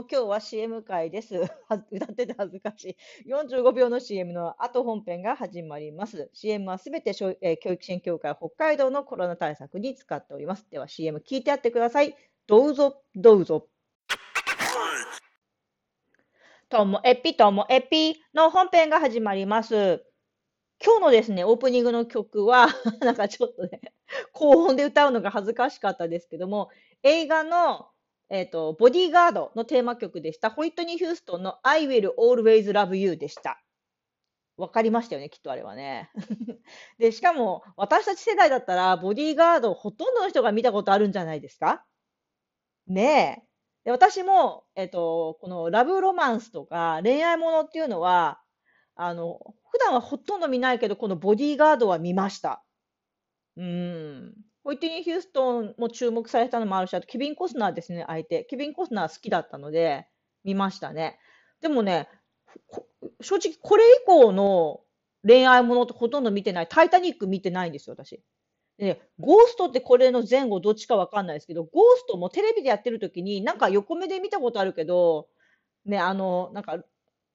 [0.00, 1.36] の今日は CM 会です。
[1.90, 2.96] 歌ってて恥ずかし
[3.26, 3.30] い。
[3.30, 6.30] 45秒の CM の後本編が始まります。
[6.32, 10.66] CM はすべてしょ、えー教育支援協会北海道のコロナ対策に使っております。
[10.70, 12.16] では CM 聞いてやってください。
[12.46, 13.68] どうぞ、どうぞ。
[16.70, 20.04] ともエピともエピの本編が始まります。
[20.82, 22.68] 今日のですね、オープニングの曲は、
[23.00, 23.80] なんかちょっとね、
[24.32, 26.70] 高音で歌うのが恥ずかしかったですけども、
[27.02, 27.90] 映画の、
[28.30, 30.50] えっ、と、ボディーガードのテーマ曲でした。
[30.50, 33.60] ホイットニー・ヒューストンの I will always love you でした。
[34.56, 36.10] わかりましたよね、きっとあれはね。
[36.98, 41.84] で、しかも、私たち世代だったら、ボディーガードほとんどの人が見たことあるんじゃないですか？
[42.86, 43.48] ねえ。
[43.84, 48.40] で、私も、えっ、と、このラブロマンスとか恋愛ものっていうのは、
[48.94, 52.62] あの、普段はほとんど見ないけど、このボディーガードは見ました。
[53.56, 54.34] うーん。
[54.62, 58.44] ホイットニー・ヒューストンも注目されたのもあるし、あとケビン・コスナーですね、相手。
[58.44, 60.06] ケビン・コスナー好きだったので、
[60.44, 61.18] 見ましたね。
[61.60, 62.08] でもね、
[63.20, 64.80] 正直これ以降の
[65.26, 66.66] 恋愛ものってほとんど見てない。
[66.68, 68.22] タイタニック見てないんですよ、私。
[68.78, 75.28] でね、ゴーストってこれの前後どっちかわかんないですけど、ゴーストもテレビでやってる時に、なんか横目で見たことあるけど、
[75.84, 76.82] ね、あの、なんか、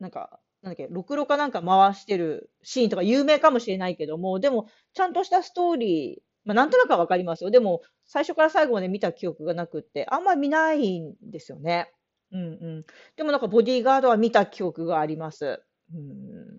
[0.00, 7.50] なんか、なんだっけ、ろくろかなんか回してるシーンとか有名かもしれないけども、でも、ちゃんとしたストーリー、まあ、なんとなくはわかりますよ。
[7.50, 11.92] でも、最初から最後まで見た記憶がなくって、あんまり見ないんですよね。
[12.32, 12.44] うんう
[12.80, 12.86] ん。
[13.16, 15.62] でもなんかボディーガードは見た記憶があります。
[15.94, 16.56] うん。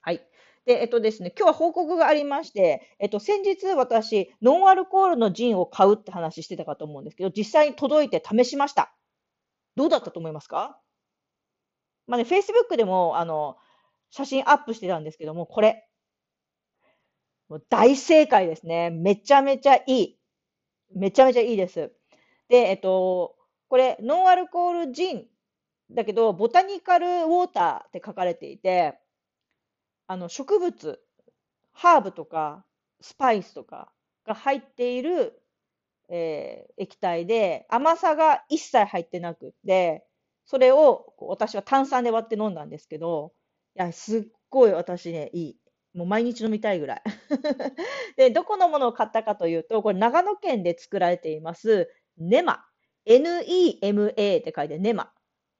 [0.00, 0.20] はい。
[0.66, 8.94] で、えっとですね、今日は報告がありまして、えっと、先日私、ノンアルコールのジンを買うって話してたかと思うんですけど、実際に届いて試しました。
[9.76, 10.80] どうだったと思いますか？
[12.06, 13.56] まあね、Facebook でも、あの、
[14.10, 15.86] 写真アップしてたんですけども、これ。
[17.50, 18.88] もう大正解ですね。
[18.90, 20.18] めちゃめちゃいい。
[20.94, 21.92] めちゃめちゃいいです。
[22.48, 23.36] で、えっと、
[23.68, 25.26] これ、ノンアルコールジン
[25.90, 28.98] だけど、ボタニカルウォーターって書かれていて、
[30.06, 31.00] あの、植物、
[31.72, 32.66] ハーブとか、
[33.00, 33.92] スパイスとか
[34.26, 35.42] が入っている、
[36.10, 40.06] えー液体で、甘さが一切入ってなくて、
[40.46, 43.34] それを私は炭酸で割って飲んだんですけど、
[43.76, 45.59] いや、すっごい私ね、いい。
[45.94, 47.02] もう毎日飲みたいぐらい。
[48.16, 52.64] で、どこのものを買ったかというと、これ長野県で作られています、ネマ。
[53.06, 55.10] N-E-M-A って書いてネマ。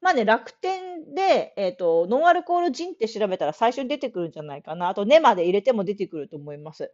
[0.00, 4.88] まあね、楽天で、えっと、ノンアルコールジンって調べたら最初に出てくるんじゃないかな。
[4.88, 6.92] あと、ネマで入れても出てくると思います。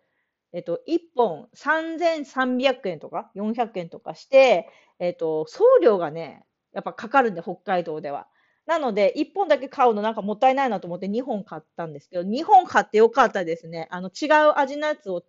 [0.53, 4.69] えっと、1本3300円とか400円とかして、
[4.99, 8.29] えっと、送料がね、やっぱかかるんで、北海道では。
[8.67, 13.87] なので、1本だけ買うのなんかもったいないなと思って2本買ったんですけど、2本買ってよかったですね。
[13.91, 15.25] あの、違う味のやつを、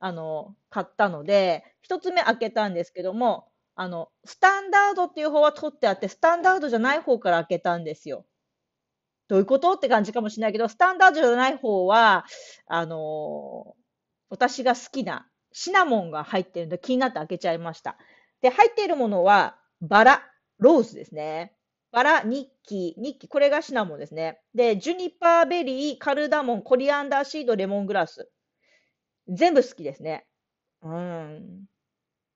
[0.00, 8.26] あの、買ったので、1つ目開けたんですけども、あの、スタンダードっていう方は取ってあって、スタンダードじゃない方から開けたんですよ。
[9.28, 9.72] どういうこと？
[9.72, 12.24] って感じかもしれないけど、スタンダードじゃない方は、
[12.66, 13.74] あの
[14.30, 17.96] 私が好きなシナモンが入ってるので気になって開けちゃいました。
[18.42, 20.22] で、入っているものは、バラ、
[20.58, 21.55] ローズですね。
[21.92, 24.40] バラ、ニッキー、ニッキー、これがシナモンですね。
[24.54, 28.30] で、ジュニパーベリー、カルダモン、コリアンダーシード、レモングラス。
[29.28, 30.26] 全部好きですね。
[30.82, 31.64] うん。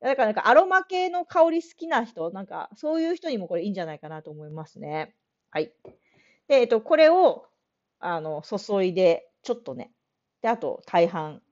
[0.01, 5.15] だからなんかアロマ系の香り好きな人、なんかそういう人にもこれいいんじゃないかなと思いますね。
[5.51, 5.73] はい。
[6.49, 7.47] で、えっと、これを、
[7.99, 9.93] あの、注いで、ちょっとね。
[10.43, 11.43] で、あと、大半、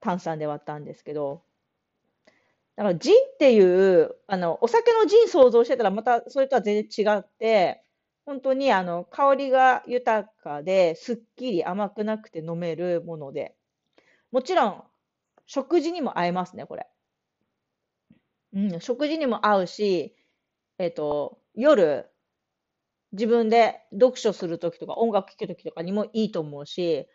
[0.00, 1.42] 炭酸で割ったんですけど、
[2.78, 7.82] だからジンっていう、あの、お酒のジン想像してたらまたそれとは全然違って、
[8.24, 13.56] 本当にあの、香りが豊かで、すっきり甘くなくて飲めるもので、
[14.30, 14.84] もちろん、
[15.46, 16.86] 食事にも合いますね、これ。
[18.52, 20.14] うん、食事にも合うし、
[20.78, 22.08] えっと、夜、
[23.10, 27.08] 自分で読書するときとか音楽聴くときとかにもいいと思うし、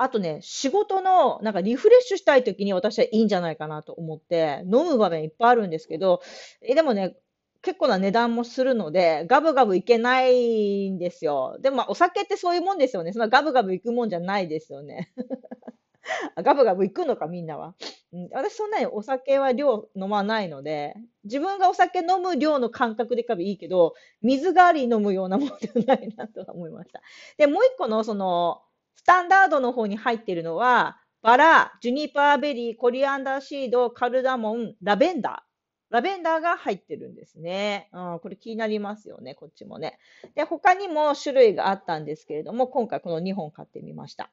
[0.00, 6.20] あとね、仕事のなんかリフレッシュしたいときに私はいいんじゃないかなと思って、飲む場面いっぱいあるんですけど、
[6.62, 7.16] え、でもね、
[7.62, 11.58] 結構な値段もするので、ガブガブいけないんですよ。
[11.60, 13.12] でもまあお酒ってそういうもんですよね。
[13.12, 15.12] そんなガブガブいくもんじゃないですよね。
[16.42, 17.74] ガブガブいくのか、みんなは。
[18.12, 20.94] うん、私そんなにお酒は量飲まないので、
[21.24, 27.02] 自分がお酒飲む量の感覚でかいいけど、水代わり飲むようなもんではないなとは思いました。
[27.36, 28.62] で、もう一個のその、
[28.98, 35.94] スタンダードの方に入っているのは、バラ、ジュニパーベリー、コリアンダーシード、カルダモン、ラベンダー。
[35.94, 37.88] ラベンダーが入ってるんですね。
[37.92, 40.00] うん、これ気になりますよね、こっちもね。
[40.34, 44.30] で、他にも種類があったんですけれども、今回この2本買ってみました。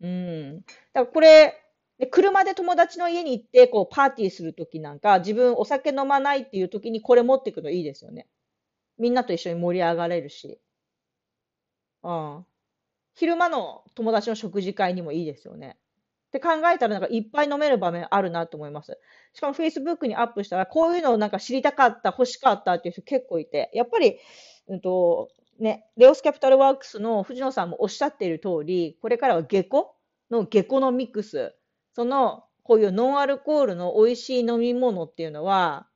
[0.00, 0.60] うん。
[0.60, 1.60] だからこれ、
[1.98, 8.28] で車で友達の家に行って、こう、パーティーするときなんか、自分お酒飲まないっていうときにこれ持ってくのいいですよね。
[8.98, 10.60] みんなと一緒に盛り上がれるし。
[12.04, 12.46] うん。
[13.14, 15.76] 昼間の友達の食事会にもいいですよね。
[16.28, 18.98] って考えたらなんかいっぱい飲める場面あるなと思います。
[19.34, 24.18] しかも Facebook にアップしたらこういうのをなんか知りたかった、欲しかったっていう人結構いて、やっぱり、
[24.66, 25.28] うんと、
[25.60, 29.94] ね、レオスキャピタルワークスの藤野さんもおっしゃっている通り、これからは下戸
[30.30, 31.54] の下戸のミックス、
[31.94, 35.86] そのこういうノンアルコールの美味しい飲み物っていうのは、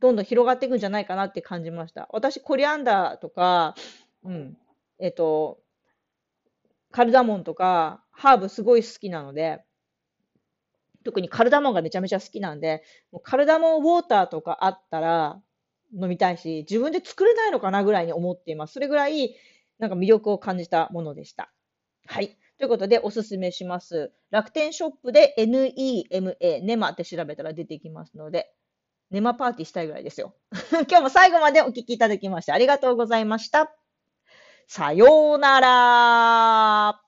[0.00, 2.08] どんどん広がっていくんじゃないかなって感じました。
[2.10, 3.74] 私、コリアンダーとか、
[4.24, 4.56] うん、
[4.98, 5.58] えっと、
[6.90, 9.62] カルダモンとか、ハーブすごい好きなので、
[11.04, 15.40] 特にカルダモンがめちゃめちゃ好きなんで、もうカルダモンウォーターとかあったら
[15.94, 18.74] 飲みたいし、自分で作れないのかなぐらいに思っています。
[18.74, 19.36] それぐらい、
[19.78, 21.52] なんか魅力を感じたものでした。
[22.06, 22.36] はい。
[22.58, 24.12] ということで、おすすめします。
[24.30, 28.52] 楽天ショップで NEMA、ネマって調べたら出てきますので、
[29.10, 30.34] ネマパーティーしたいぐらいですよ。
[30.88, 33.85] 今日も最後までお聞きいただきましてありがとうございました。
[34.68, 37.05] さようなら。